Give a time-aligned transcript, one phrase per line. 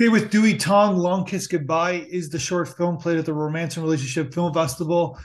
[0.00, 3.76] Okay, with Dewey Tong, Long Kiss Goodbye is the short film played at the Romance
[3.76, 5.18] and Relationship Film Festival.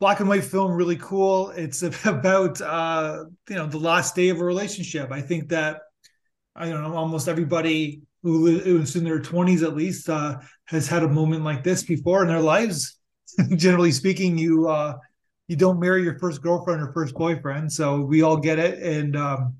[0.00, 1.50] Black and white film, really cool.
[1.50, 5.12] It's about uh, you know the last day of a relationship.
[5.12, 5.80] I think that
[6.56, 10.38] I don't know almost everybody who is in their twenties at least uh,
[10.68, 12.98] has had a moment like this before in their lives.
[13.56, 14.94] Generally speaking, you uh,
[15.48, 18.82] you don't marry your first girlfriend or first boyfriend, so we all get it.
[18.82, 19.56] And um,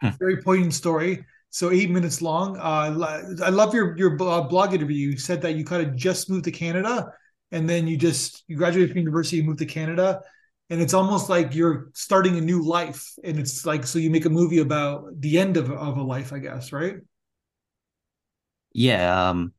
[0.00, 0.10] hmm.
[0.20, 1.24] very poignant story
[1.54, 2.56] so eight minutes long.
[2.56, 5.10] Uh, I love your your uh, blog interview.
[5.10, 7.12] You said that you kind of just moved to Canada,
[7.52, 10.20] and then you just you graduated from university, you moved to Canada,
[10.68, 13.08] and it's almost like you're starting a new life.
[13.22, 16.32] And it's like so you make a movie about the end of of a life,
[16.32, 16.96] I guess, right?
[18.72, 19.52] Yeah, um,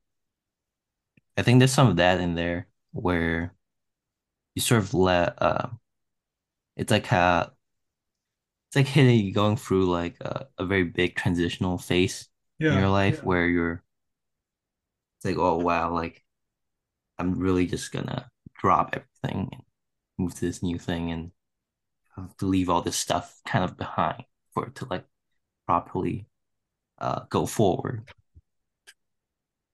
[1.38, 3.54] I think there's some of that in there where
[4.54, 5.70] you sort of let uh,
[6.76, 7.55] it's like how
[8.76, 12.28] it's like hitting going through like a, a very big transitional phase
[12.60, 13.24] yeah, in your life yeah.
[13.24, 13.84] where you're
[15.18, 16.24] it's like oh wow like
[17.18, 19.62] i'm really just gonna drop everything and
[20.18, 21.32] move to this new thing and
[22.18, 25.06] have to leave all this stuff kind of behind for it to like
[25.66, 26.28] properly
[27.00, 28.10] uh go forward.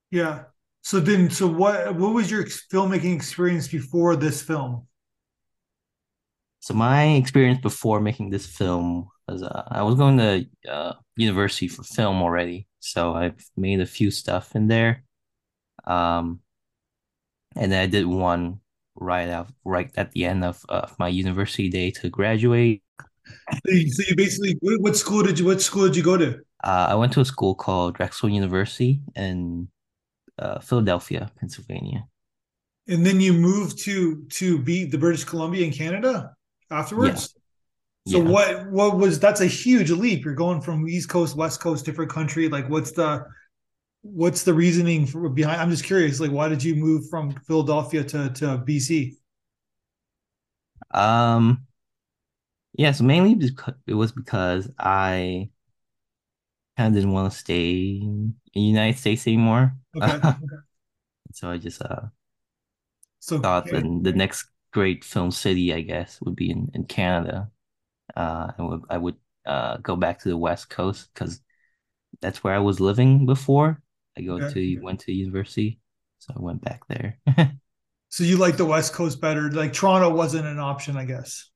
[0.09, 0.45] Yeah.
[0.81, 4.88] So then so what what was your filmmaking experience before this film
[6.62, 11.68] so my experience before making this film was uh, I was going to uh, university
[11.68, 15.03] for film already, so I've made a few stuff in there.
[15.86, 16.42] Um,
[17.56, 18.59] and then I did one
[18.95, 22.84] right out right at the end of uh, my university day to graduate.
[23.25, 26.40] So you basically what school did you what school did you go to?
[26.64, 29.68] Uh, I went to a school called Drexel University in
[30.38, 32.06] uh, Philadelphia, Pennsylvania.
[32.88, 36.36] And then you moved to to be the British Columbia in Canada
[36.72, 37.33] afterwards.
[37.36, 37.41] Yeah.
[38.14, 38.30] So yeah.
[38.30, 40.25] what what was that's a huge leap.
[40.25, 42.50] You're going from East Coast, West Coast, different country.
[42.50, 43.25] Like what's the
[44.02, 48.03] what's the reasoning for behind I'm just curious, like why did you move from Philadelphia
[48.03, 49.17] to, to BC?
[50.91, 51.66] Um
[52.73, 55.50] yeah, so mainly because it was because I
[56.78, 59.75] kind of didn't want to stay in the United States anymore.
[59.96, 60.16] Okay.
[60.16, 60.38] okay.
[61.34, 62.07] so I just uh
[63.19, 63.81] so thought okay.
[63.81, 67.50] the, the next great film city, I guess, would be in, in Canada.
[68.16, 69.16] Uh, I would I would
[69.46, 71.42] uh, go back to the West Coast because
[72.22, 73.82] that's where I was living before.
[74.18, 74.54] I go okay.
[74.54, 75.80] to went to university,
[76.20, 77.20] so I went back there.
[78.09, 79.50] so you like the West Coast better?
[79.52, 81.50] Like Toronto wasn't an option, I guess.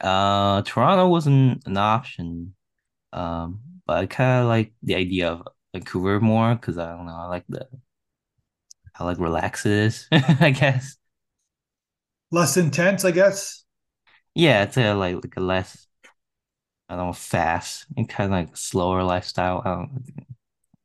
[0.00, 2.54] Uh, Toronto wasn't an option,
[3.12, 7.16] um, but I kind of like the idea of Vancouver more because I don't know.
[7.16, 7.66] I like the
[8.98, 10.06] I like it is.
[10.12, 10.96] I guess
[12.30, 13.64] less intense, I guess.
[14.34, 15.86] Yeah, it's a like like a less
[16.88, 19.62] I don't know, fast and kind of like slower lifestyle.
[19.64, 20.04] I don't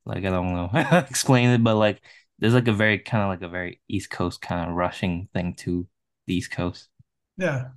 [0.06, 0.70] like I don't know
[1.10, 2.02] explain it, but like
[2.40, 5.56] there's like a very kind of like a very East Coast kind of rushing thing
[5.56, 5.88] to
[6.28, 6.90] the East Coast.
[7.38, 7.70] Yeah.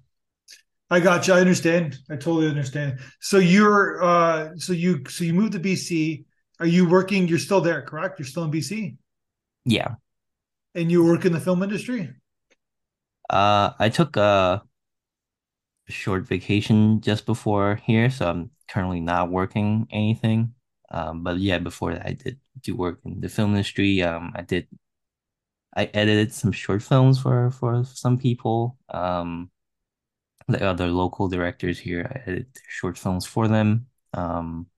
[0.91, 1.35] I got you.
[1.35, 1.99] I understand.
[2.11, 3.00] I totally understand.
[3.21, 6.25] So you're uh so you so you moved to BC.
[6.61, 7.29] Are you working?
[7.29, 8.19] You're still there, correct?
[8.19, 8.97] You're still in BC?
[9.65, 9.95] Yeah.
[10.75, 12.11] And you work in the film industry?
[13.31, 14.62] Uh, I took a
[15.89, 20.55] short vacation just before here, so I'm currently not working anything.
[20.91, 24.03] Um, but yeah, before that, I did do work in the film industry.
[24.03, 24.69] Um, I did,
[25.77, 28.78] I edited some short films for for some people.
[28.91, 29.50] Um,
[30.49, 33.88] the other local directors here, I edited short films for them.
[34.15, 34.69] Um,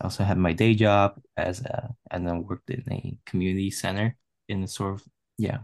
[0.00, 4.16] I also had my day job as a, and then worked in a community center
[4.48, 5.04] in the sort of
[5.38, 5.58] yeah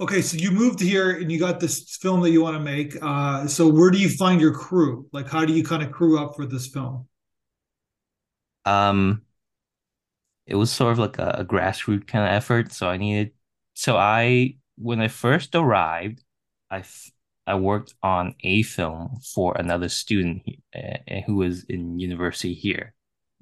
[0.00, 2.96] Okay, so you moved here and you got this film that you want to make.
[3.02, 5.08] Uh, so where do you find your crew?
[5.12, 7.08] Like, how do you kind of crew up for this film?
[8.64, 9.22] Um,
[10.46, 12.72] it was sort of like a, a grassroots kind of effort.
[12.72, 13.32] So I needed.
[13.74, 16.22] So I, when I first arrived,
[16.70, 16.84] I
[17.48, 20.42] I worked on a film for another student
[20.76, 22.94] uh, who was in university here.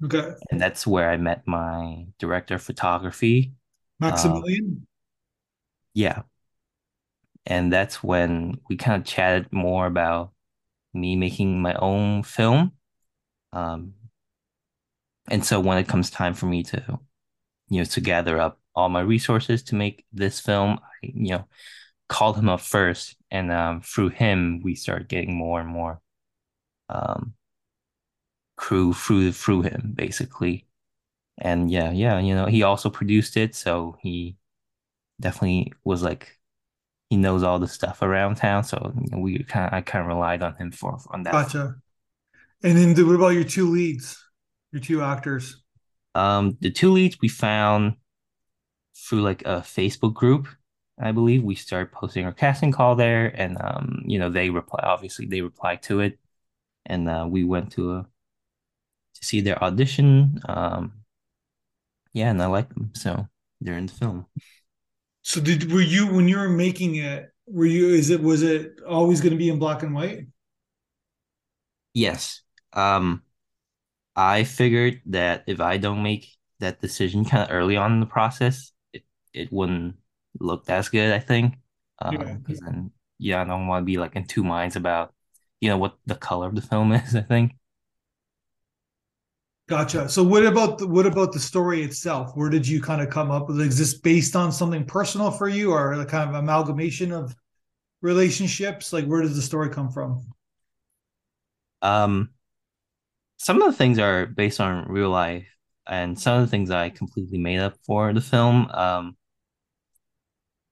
[0.03, 0.31] Okay.
[0.49, 3.51] And that's where I met my director of photography,
[3.99, 4.77] Maximilian.
[4.81, 4.85] Uh,
[5.93, 6.21] yeah
[7.47, 10.33] and that's when we kind of chatted more about
[10.93, 12.73] me making my own film.
[13.53, 13.93] Um,
[15.29, 16.99] and so when it comes time for me to,
[17.69, 21.47] you know, to gather up all my resources to make this film, I, you know,
[22.09, 26.01] called him up first, and um, through him we started getting more and more
[26.89, 27.33] um,
[28.55, 30.65] crew through through him basically.
[31.37, 34.37] And yeah, yeah, you know, he also produced it, so he
[35.21, 36.36] definitely was like
[37.09, 38.63] he knows all the stuff around town.
[38.63, 41.31] So we kind of I kind of relied on him for on that.
[41.31, 41.75] Gotcha.
[42.63, 44.21] And then what about your two leads,
[44.71, 45.63] your two actors?
[46.15, 47.95] Um, the two leads we found
[48.95, 50.47] through like a Facebook group,
[50.99, 51.43] I believe.
[51.43, 54.79] We started posting our casting call there, and um, you know, they reply.
[54.83, 56.17] Obviously, they replied to it,
[56.85, 58.07] and uh, we went to a
[59.15, 60.41] to see their audition.
[60.45, 60.93] Um,
[62.13, 63.27] yeah, and I like them, so
[63.61, 64.25] they're in the film.
[65.27, 67.29] So did were you when you were making it?
[67.47, 70.21] Were you is it was it always going to be in black and white?
[71.93, 72.41] Yes.
[72.73, 73.23] Um,
[74.15, 76.29] I figured that if I don't make
[76.59, 79.03] that decision kind of early on in the process, it,
[79.33, 79.97] it wouldn't
[80.39, 81.55] look as good, I think.
[81.99, 82.37] Um, Yeah.
[82.45, 85.13] because then yeah, I don't want to be like in two minds about,
[85.61, 87.53] you know, what the color of the film is, I think.
[89.67, 90.07] Gotcha.
[90.07, 92.31] So what about the what about the story itself?
[92.35, 93.59] Where did you kind of come up with?
[93.59, 97.35] Is this based on something personal for you, or a kind of amalgamation of
[98.01, 98.93] relationships?
[98.93, 100.25] Like, where does the story come from?
[101.81, 102.29] Um,
[103.35, 105.47] some of the things are based on real life,
[105.85, 108.69] and some of the things I completely made up for the film.
[108.71, 109.17] Um,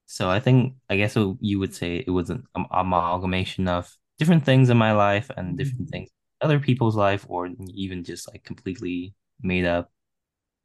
[0.06, 4.70] so I think I guess you would say it was an amalgamation of different things
[4.70, 6.15] in my life and different things in
[6.46, 9.92] other people's life, or even just like completely made up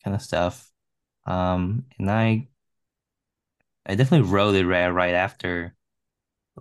[0.05, 0.71] kind of stuff.
[1.27, 2.49] Um, and I
[3.87, 5.75] I definitely wrote it right right after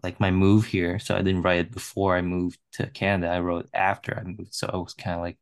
[0.04, 1.00] like my move here.
[1.00, 3.32] So I didn't write it before I moved to Canada.
[3.34, 4.54] I wrote it after I moved.
[4.56, 5.38] So I was kind of like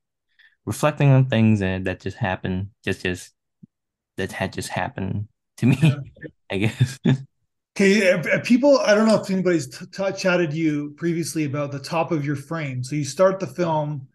[0.65, 3.33] reflecting on things and that just happened, just just
[4.17, 5.67] that had just happened to Yeah.
[5.67, 6.13] me,
[6.51, 6.99] I guess.
[7.79, 8.79] Okay, people.
[8.79, 12.35] I don't know if anybody's t- t- chatted you previously about the top of your
[12.35, 12.83] frame.
[12.83, 14.07] So you start the film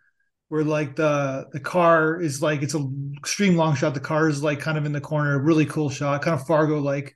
[0.49, 2.85] where like the the car is like it's a
[3.17, 3.95] extreme long shot.
[3.95, 6.81] The car is like kind of in the corner, really cool shot, kind of Fargo
[6.81, 7.15] like.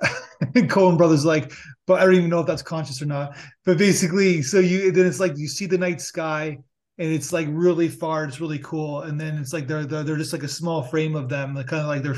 [0.54, 1.52] Coen Brothers like,
[1.86, 3.36] but I don't even know if that's conscious or not.
[3.66, 6.58] But basically, so you then it's like you see the night sky
[6.98, 8.24] and it's like really far.
[8.24, 11.14] It's really cool, and then it's like they're they're, they're just like a small frame
[11.14, 11.54] of them.
[11.54, 12.16] They're kind of like they're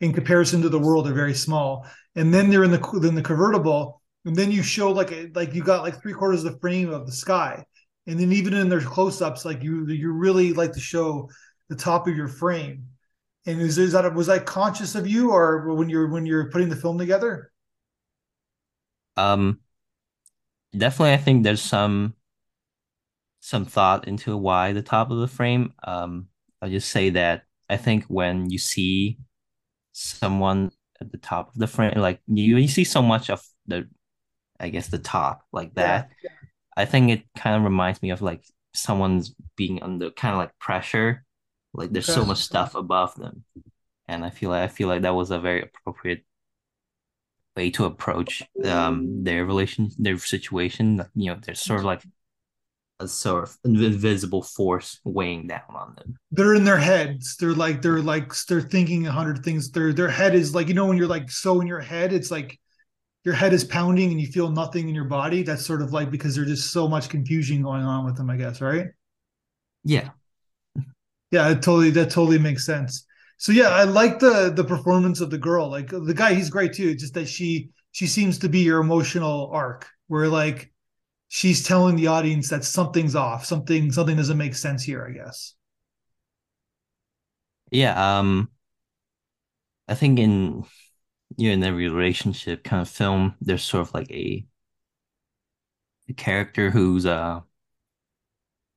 [0.00, 1.86] in comparison to the world, they're very small.
[2.14, 5.54] And then they're in the in the convertible, and then you show like a, like
[5.54, 7.64] you got like three quarters of the frame of the sky,
[8.06, 11.28] and then even in their close ups, like you you really like to show
[11.68, 12.84] the top of your frame.
[13.46, 16.68] And is, is that was that conscious of you, or when you're when you're putting
[16.68, 17.52] the film together?
[19.16, 19.60] Um,
[20.76, 22.14] definitely, I think there's some
[23.40, 25.72] some thought into why the top of the frame.
[25.84, 26.28] Um,
[26.60, 29.18] I'll just say that I think when you see
[29.98, 33.88] someone at the top of the frame, like you, you see so much of the,
[34.60, 35.76] I guess the top like Yeah.
[35.76, 36.10] that.
[36.76, 40.58] I think it kind of reminds me of like someone's being under kind of like
[40.58, 41.24] pressure.
[41.74, 43.44] Like there's so much stuff above them.
[44.08, 46.24] And I feel like I feel like that was a very appropriate
[47.56, 50.98] way to approach um their relation their situation.
[50.98, 52.02] Like, You know, they're sort of like
[53.00, 56.16] a sort of invisible force weighing down on them.
[56.30, 57.36] They're in their heads.
[57.36, 59.70] They're like they're like they're thinking a hundred things.
[59.70, 62.30] Their their head is like you know when you're like so in your head, it's
[62.30, 62.58] like
[63.24, 65.42] your head is pounding and you feel nothing in your body.
[65.42, 68.36] That's sort of like because there's just so much confusion going on with them, I
[68.36, 68.86] guess, right?
[69.84, 70.10] Yeah.
[71.30, 73.06] Yeah, it totally that totally makes sense.
[73.36, 75.70] So yeah, I like the the performance of the girl.
[75.70, 76.94] Like the guy, he's great too.
[76.94, 80.72] Just that she she seems to be your emotional arc, where like
[81.28, 85.06] she's telling the audience that something's off, something something doesn't make sense here.
[85.06, 85.54] I guess.
[87.70, 88.18] Yeah.
[88.18, 88.50] Um
[89.88, 90.64] I think in
[91.36, 94.46] you know in every relationship kind of film, there's sort of like a,
[96.08, 97.40] a character who's uh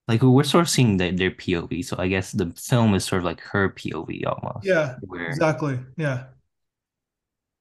[0.08, 1.81] like we're sort of seeing their, their POV.
[1.84, 5.79] So I guess the film is sort of like her POV almost, Yeah, where exactly.
[5.98, 6.27] Yeah.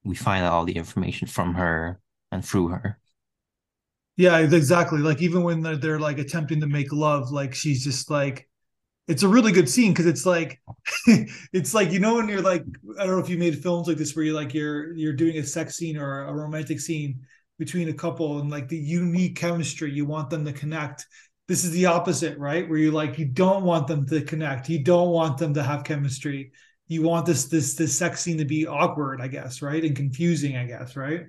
[0.03, 1.99] we find out all the information from her
[2.31, 2.99] and through her.
[4.17, 4.99] Yeah, exactly.
[4.99, 8.47] Like even when they're, they're like attempting to make love, like she's just like,
[9.07, 10.61] it's a really good scene because it's like,
[11.53, 12.63] it's like you know when you're like,
[12.99, 15.37] I don't know if you made films like this where you're like you're you're doing
[15.37, 17.21] a sex scene or a romantic scene
[17.59, 21.05] between a couple and like the unique chemistry you want them to connect.
[21.47, 22.67] This is the opposite, right?
[22.69, 25.83] Where you like you don't want them to connect, you don't want them to have
[25.85, 26.51] chemistry.
[26.87, 30.57] You want this this this sex scene to be awkward, I guess, right, and confusing,
[30.57, 31.25] I guess, right?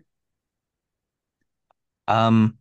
[2.08, 2.58] Um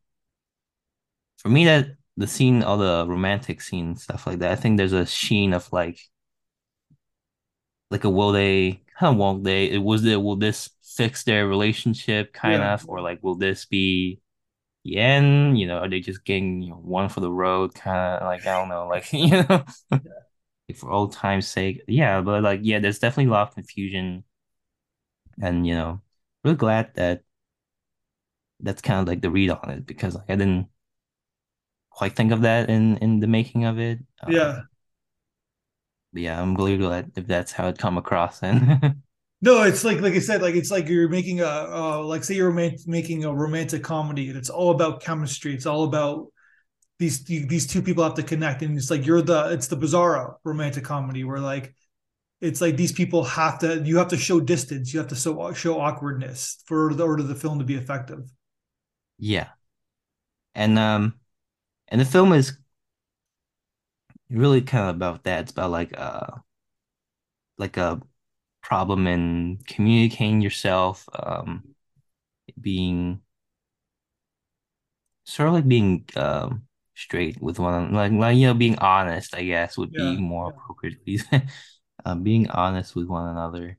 [1.41, 4.93] for me that the scene all the romantic scene stuff like that, I think there's
[4.93, 6.00] a sheen of like
[7.89, 11.48] like a will they kind of won't they it was there will this fix their
[11.48, 12.63] relationship kind Yeah.
[12.63, 14.21] of or like will this be
[14.86, 15.60] the end?
[15.60, 18.48] You know are they just getting you know one for the road kind of like
[18.48, 19.65] I don't know like you know?
[20.69, 24.24] Like for old time's sake yeah but like yeah there's definitely a lot of confusion.
[25.41, 26.01] And you know
[26.43, 27.24] really glad that
[28.60, 30.67] that's kind of like the read on it because like I didn't
[31.91, 34.53] quite think of that in in the making of it Yeah.
[34.53, 34.69] um
[36.13, 38.41] But yeah, I'm really glad if that's how it come across.
[38.43, 39.01] And
[39.43, 42.36] No, it's like like I said, like it's like you're making a uh, like say
[42.36, 45.53] you're making a romantic comedy, and it's all about chemistry.
[45.55, 46.27] It's all about
[47.00, 50.36] these these two people have to connect, and it's like you're the it's the bizarro
[50.45, 51.75] romantic comedy where like
[52.41, 55.53] it's like these people have to you have to show distance, you have to show
[55.53, 58.21] show awkwardness for the order of the film to be effective.
[59.17, 59.50] yeah,
[60.55, 61.19] and um,
[61.91, 62.57] and the film is
[64.29, 65.41] really kind of about that.
[65.41, 66.27] It's about like uh
[67.57, 68.01] like a
[68.63, 71.65] problem in communicating yourself, um,
[72.62, 73.21] being
[75.25, 76.63] sort of like being um
[76.95, 81.00] straight with one like like you know being honest, I guess would be more appropriate.
[82.05, 83.77] uh, being honest with one another.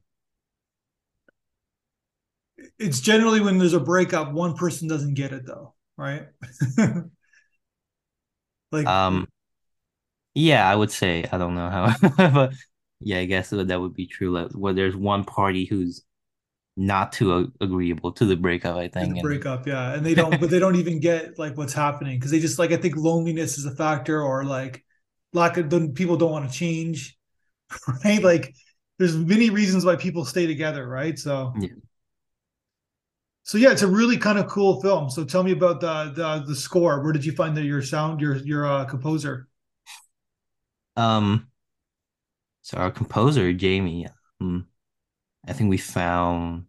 [2.78, 6.26] it's generally when there's a breakup, one person doesn't get it though, right?
[8.72, 9.28] like Um,
[10.34, 11.94] yeah, I would say I don't know how,
[12.30, 12.52] but
[13.00, 14.30] yeah, I guess that would be true.
[14.32, 16.02] Like, where there's one party who's
[16.76, 20.38] not too agreeable to the breakup, I to the think, breakup, yeah, and they don't,
[20.38, 23.58] but they don't even get like what's happening because they just like I think loneliness
[23.58, 24.84] is a factor or like
[25.32, 27.16] lack of the people don't want to change,
[28.04, 28.22] right?
[28.22, 28.54] Like
[28.98, 31.18] there's many reasons why people stay together, right?
[31.18, 31.68] So yeah.
[33.44, 35.10] So yeah, it's a really kind of cool film.
[35.10, 37.02] So tell me about the the the score.
[37.02, 39.48] Where did you find the, your sound your your uh, composer?
[40.96, 41.48] Um,
[42.62, 44.08] so our composer Jamie,
[44.40, 44.68] um,
[45.46, 46.66] I think we found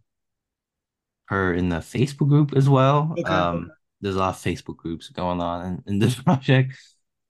[1.26, 3.14] her in the Facebook group as well.
[3.18, 6.74] Okay, Um, there's a lot of Facebook groups going on in, in this project.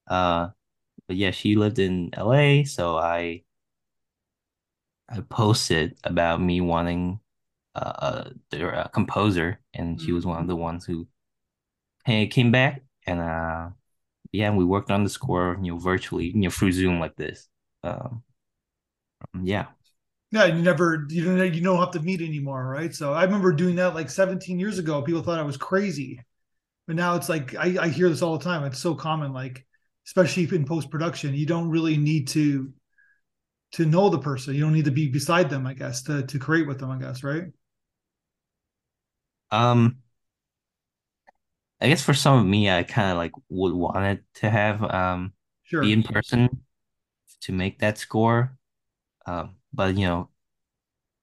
[0.09, 0.49] Uh,
[1.07, 3.43] but yeah, she lived in LA, so I
[5.09, 7.21] I posted about me wanting
[7.75, 11.07] uh, their uh, composer, and she was one of the ones who
[12.07, 13.71] hey, came back, and uh,
[14.33, 17.49] yeah, we worked on the score, you know, virtually, you know, through Zoom like this.
[17.85, 18.23] Um,
[19.43, 19.67] yeah,
[20.31, 22.93] Yeah, you never you don't you don't have to meet anymore, right?
[22.95, 25.03] So I remember doing that like 17 years ago.
[25.03, 26.21] People thought I was crazy,
[26.87, 28.65] but now it's like I, I hear this all the time.
[28.65, 29.67] It's so common, like
[30.07, 32.73] especially in post production, you don't really need to
[33.73, 34.55] to know the person.
[34.55, 36.99] You don't need to be beside them, I guess, to to create with them, I
[36.99, 37.45] guess, right?
[39.55, 39.99] Um,
[41.81, 44.83] I guess for some of me, I kind of like would want it to have
[44.95, 45.35] um
[45.81, 46.65] be in person
[47.43, 48.59] to make that score.
[49.27, 50.31] Um, but you know,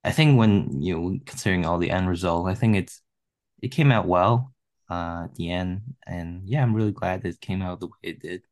[0.04, 3.02] I think when you know considering all the end result, I think it's
[3.62, 4.54] it came out well
[4.90, 7.98] uh at the end, and yeah, I'm really glad that it came out the way
[8.04, 8.44] it did.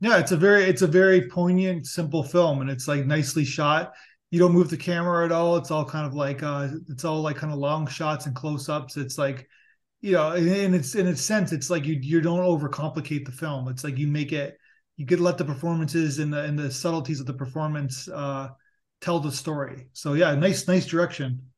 [0.00, 3.92] Yeah, it's a very it's a very poignant, simple film, and it's like nicely shot.
[4.30, 5.56] You don't move the camera at all.
[5.56, 8.68] It's all kind of like uh it's all like kind of long shots and close
[8.68, 8.96] ups.
[8.96, 9.48] It's like
[10.00, 13.68] you know, in its in its sense, it's like you you don't overcomplicate the film.
[13.68, 14.56] It's like you make it
[14.96, 18.48] you could let the performances and the and the subtleties of the performance uh
[19.00, 19.88] tell the story.
[19.92, 21.50] So yeah, nice nice direction.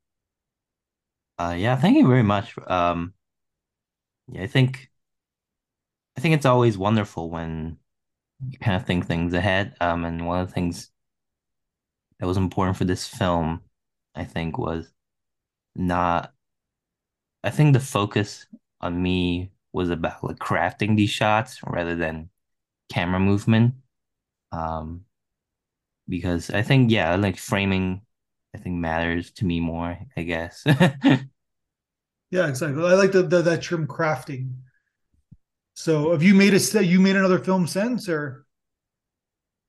[1.38, 2.54] Uh, yeah, thank you very much.
[2.68, 3.14] Um,
[4.28, 4.90] yeah, I think
[6.16, 7.78] I think it's always wonderful when
[8.48, 9.76] you kind of think things ahead.
[9.80, 10.91] Um, and one of the things
[12.22, 13.62] that was important for this film,
[14.14, 14.92] I think, was
[15.74, 16.32] not.
[17.42, 18.46] I think the focus
[18.80, 22.30] on me was about like crafting these shots rather than
[22.92, 23.74] camera movement.
[24.52, 25.04] Um,
[26.08, 28.02] because I think yeah, like framing,
[28.54, 30.64] I think matters to me more, I guess.
[32.30, 32.82] Yeah, exactly.
[32.82, 34.54] I like the, the that term crafting.
[35.74, 38.46] So have you made a you made another film since or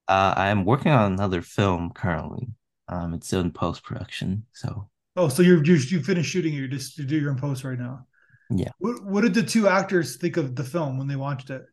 [0.07, 2.49] Uh, I'm working on another film currently.
[2.87, 6.57] Um, it's still in post production, so oh so you're you you finished shooting it,
[6.57, 8.05] you're just you do your own post right now.
[8.49, 8.71] yeah.
[8.79, 11.63] What what did the two actors think of the film when they watched it?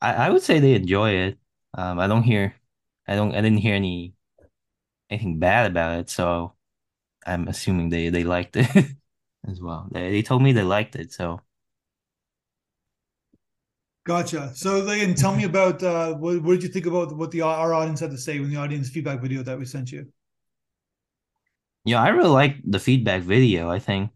[0.00, 1.38] I, I would say they enjoy it.
[1.74, 2.54] Um, I don't hear,
[3.06, 4.14] I don't, I didn't hear any
[5.10, 6.54] anything bad about it, so
[7.26, 8.68] I'm assuming they they liked it
[9.48, 9.88] as well.
[9.92, 11.42] They they told me they liked it, so
[14.06, 14.52] Gotcha.
[14.54, 17.74] So and tell me about uh, what, what did you think about what the our
[17.74, 20.06] audience had to say when the audience feedback video that we sent you?
[21.86, 23.70] yeah, I really like the feedback video.
[23.70, 24.10] I think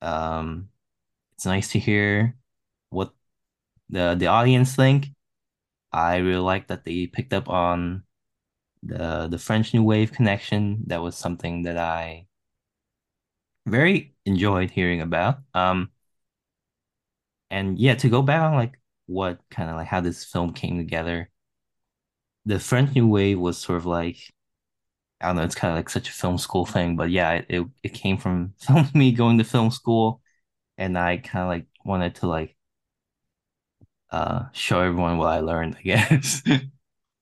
[0.00, 0.68] um,
[1.34, 2.36] it's nice to hear
[2.90, 3.12] what
[3.90, 5.08] the the audience think.
[5.92, 8.04] I really like that they picked up on
[8.82, 10.84] the the French New Wave connection.
[10.88, 12.26] That was something that I
[13.66, 15.40] very enjoyed hearing about.
[15.54, 15.90] Um,
[17.50, 20.78] and yeah, to go back on like what kind of like how this film came
[20.78, 21.30] together.
[22.46, 24.16] The French New Wave was sort of like
[25.20, 27.46] I don't know, it's kind of like such a film school thing, but yeah, it
[27.48, 28.54] it, it came from
[28.94, 30.22] me going to film school,
[30.78, 32.56] and I kind of like wanted to like
[34.10, 36.42] uh show everyone what I learned, I guess.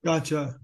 [0.05, 0.61] Gotcha.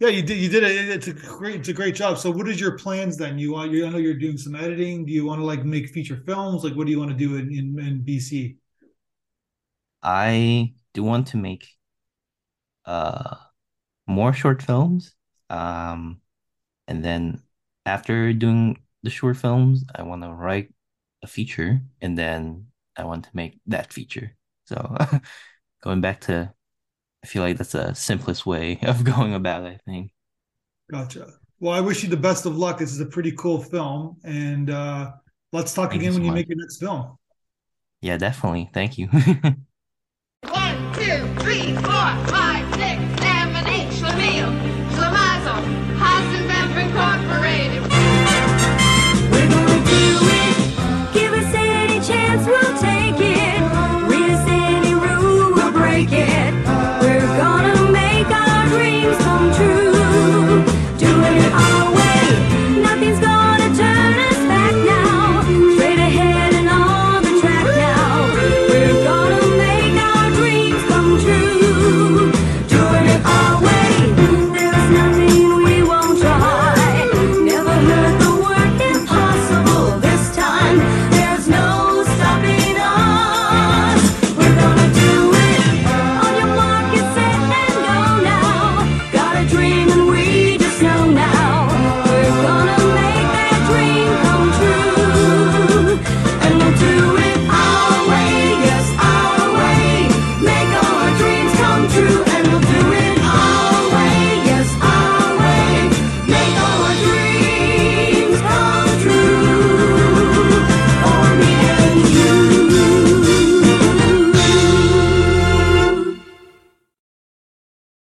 [0.00, 0.38] Yeah, you did.
[0.38, 0.88] You did it.
[0.90, 1.56] It's a great.
[1.56, 2.18] It's a great job.
[2.18, 3.36] So, what is your plans then?
[3.38, 3.72] You want?
[3.72, 5.04] You, I know you're doing some editing.
[5.04, 6.62] Do you want to like make feature films?
[6.62, 8.58] Like, what do you want to do in in, in BC?
[10.02, 11.76] I do want to make
[12.84, 13.36] uh
[14.08, 15.14] more short films.
[15.50, 16.20] Um,
[16.88, 17.42] and then
[17.86, 20.72] after doing the short films, I want to write
[21.22, 24.36] a feature, and then I want to make that feature.
[24.66, 24.96] So
[25.82, 26.54] going back to,
[27.24, 30.12] I feel like that's the simplest way of going about it, I think.
[30.90, 31.26] Gotcha.
[31.60, 32.78] Well, I wish you the best of luck.
[32.78, 34.16] This is a pretty cool film.
[34.24, 35.10] And uh,
[35.52, 36.36] let's talk Thank again you so when you much.
[36.36, 37.18] make your next film.
[38.00, 38.70] Yeah, definitely.
[38.72, 39.08] Thank you.
[40.42, 43.88] One, two, three, four, five, six, seven, eight.
[43.98, 44.52] Schlemiel,
[44.94, 45.60] Schlemazel,
[45.98, 47.82] Hasenpfeffer Incorporated.
[49.32, 49.82] We're gonna
[50.46, 51.12] it.
[51.12, 53.60] Give us any chance, we'll take it.
[54.06, 56.37] We're any rule, we'll break it.